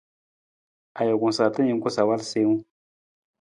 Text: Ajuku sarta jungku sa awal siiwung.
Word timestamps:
Ajuku 0.99 1.29
sarta 1.35 1.67
jungku 1.67 1.89
sa 1.91 2.01
awal 2.03 2.21
siiwung. 2.29 2.61